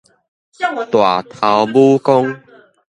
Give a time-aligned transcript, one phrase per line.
[0.91, 2.41] 大頭拇公